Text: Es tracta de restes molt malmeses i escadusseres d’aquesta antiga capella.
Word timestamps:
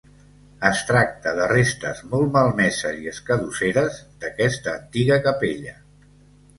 Es 0.69 0.79
tracta 0.91 1.33
de 1.39 1.45
restes 1.51 2.01
molt 2.15 2.33
malmeses 2.39 2.99
i 3.05 3.13
escadusseres 3.13 4.03
d’aquesta 4.25 4.77
antiga 4.83 5.23
capella. 5.31 5.81